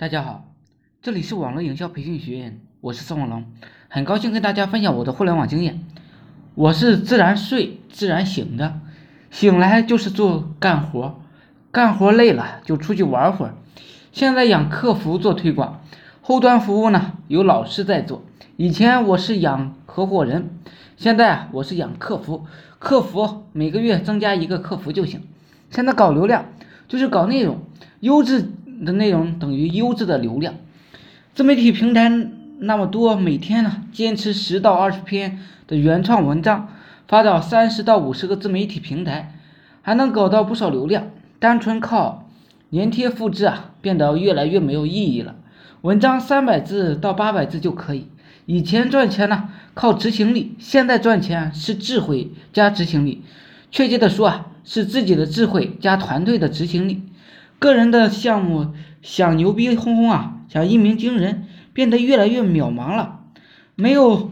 [0.00, 0.46] 大家好，
[1.02, 3.44] 这里是网络营销培训学院，我是宋文龙，
[3.90, 5.84] 很高兴跟大家分享我的互联网经验。
[6.54, 8.80] 我是自然睡自然醒的，
[9.30, 11.20] 醒来就是做干活，
[11.70, 13.54] 干活累了就出去玩会儿。
[14.10, 15.82] 现在养客服做推广，
[16.22, 18.22] 后端服务呢有老师在做。
[18.56, 20.48] 以前我是养合伙人，
[20.96, 22.46] 现在啊我是养客服，
[22.78, 25.24] 客服每个月增加一个客服就行。
[25.68, 26.46] 现在搞流量
[26.88, 27.58] 就是搞内容，
[28.00, 28.52] 优质。
[28.84, 30.54] 的内容等于优质的流量，
[31.34, 32.08] 自媒体平台
[32.58, 36.68] 那么多，每天呢坚持十到二十篇的原创文章，
[37.08, 39.34] 发到三十到五十个自媒体平台，
[39.82, 41.10] 还能搞到不少流量。
[41.38, 42.28] 单纯靠
[42.70, 45.36] 粘贴复制啊，变得越来越没有意义了。
[45.80, 48.06] 文章三百字到八百字就可以。
[48.44, 53.22] 以前赚钱呢靠执行力，现在赚钱是智慧加执行力。
[53.70, 57.02] 确切的说啊，是自己的智慧加团队的执行力。
[57.60, 63.20] 个人的项目想牛逼哄哄啊，想一鸣惊人，变得越来越渺茫了。
[63.74, 64.30] 没有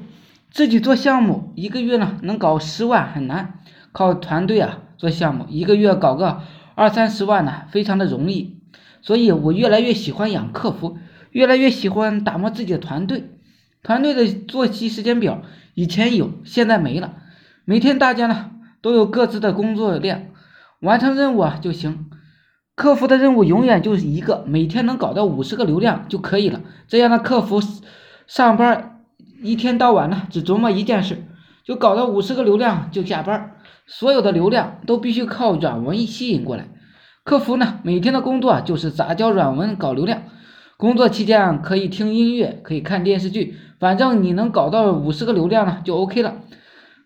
[0.51, 3.53] 自己做项目，一个月呢能搞十万很难；
[3.93, 6.41] 靠团队啊做项目，一个月搞个
[6.75, 8.57] 二三十万呢非常的容易。
[9.03, 10.97] 所以我越来越喜欢养客服，
[11.31, 13.31] 越来越喜欢打磨自己的团队。
[13.83, 15.42] 团队的作息时间表
[15.75, 17.17] 以前有，现在没了。
[17.67, 20.23] 每天大家呢都有各自的工作量，
[20.81, 22.07] 完成任务啊就行。
[22.79, 26.61] 客服的任务永远就是一个，每天能搞到五十个流量就可以了。
[26.87, 27.61] 这样的客服
[28.29, 29.01] 上班
[29.43, 31.25] 一天到晚呢，只琢磨一件事，
[31.65, 33.57] 就搞到五十个流量就下班。
[33.89, 36.69] 所有的流量都必须靠软文吸引过来。
[37.25, 40.23] 客服呢，每天的工作就是杂交软文搞流量。
[40.77, 46.37] 工作期间可以听音乐，可以看电视剧，反正你能搞到五十个流量呢，就 OK 了。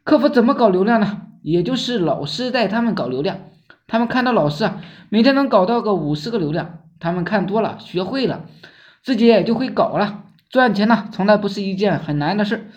[0.05, 1.23] 客服怎么搞流量呢？
[1.41, 3.39] 也就是老师带他们搞流量。
[3.86, 8.47] 他们看到老师啊，每天能搞到个五十个流量，他们看多了，学会了，
[9.02, 10.24] 自己也就会搞了。
[10.48, 12.70] 赚钱呢，从来不是一件很难的事。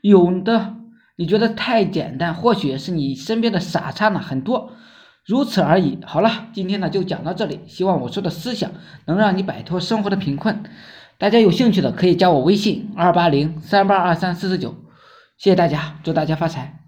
[0.00, 0.76] 有的
[1.16, 4.72] 你觉得太简单，或许是你身边的傻叉呢很多，
[5.26, 5.98] 如此而已。
[6.06, 8.70] 好了，今天呢就讲到这里，希望我说的思想
[9.06, 10.62] 能让你摆脱生活的贫困。
[11.18, 14.74] 大家有兴趣的可以加我微信二八零三八二三四四九，
[15.36, 16.79] 谢谢大家，祝大家发财。